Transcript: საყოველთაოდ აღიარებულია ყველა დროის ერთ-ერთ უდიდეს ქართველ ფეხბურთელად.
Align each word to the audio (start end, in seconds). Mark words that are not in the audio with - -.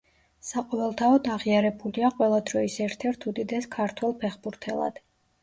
საყოველთაოდ 0.45 1.29
აღიარებულია 1.33 2.09
ყველა 2.15 2.39
დროის 2.49 2.79
ერთ-ერთ 2.87 3.29
უდიდეს 3.33 3.71
ქართველ 3.79 4.19
ფეხბურთელად. 4.25 5.01